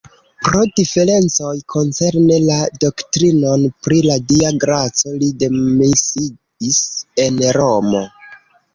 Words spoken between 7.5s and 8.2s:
Romo.